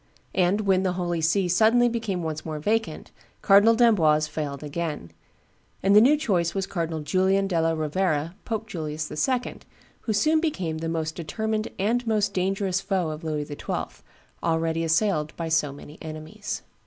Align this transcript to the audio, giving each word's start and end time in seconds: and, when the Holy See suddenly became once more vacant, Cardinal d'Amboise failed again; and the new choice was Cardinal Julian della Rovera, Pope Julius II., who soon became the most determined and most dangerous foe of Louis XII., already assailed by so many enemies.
and, 0.33 0.61
when 0.61 0.81
the 0.81 0.93
Holy 0.93 1.21
See 1.21 1.47
suddenly 1.47 1.87
became 1.87 2.23
once 2.23 2.43
more 2.43 2.57
vacant, 2.57 3.11
Cardinal 3.43 3.75
d'Amboise 3.75 4.25
failed 4.27 4.63
again; 4.63 5.11
and 5.83 5.95
the 5.95 6.01
new 6.01 6.17
choice 6.17 6.55
was 6.55 6.65
Cardinal 6.65 7.01
Julian 7.01 7.45
della 7.45 7.75
Rovera, 7.75 8.33
Pope 8.43 8.65
Julius 8.65 9.11
II., 9.11 9.57
who 9.99 10.11
soon 10.13 10.39
became 10.39 10.79
the 10.79 10.89
most 10.89 11.13
determined 11.13 11.67
and 11.77 12.07
most 12.07 12.33
dangerous 12.33 12.81
foe 12.81 13.11
of 13.11 13.23
Louis 13.23 13.45
XII., 13.45 14.01
already 14.41 14.83
assailed 14.83 15.35
by 15.37 15.49
so 15.49 15.71
many 15.71 15.99
enemies. 16.01 16.63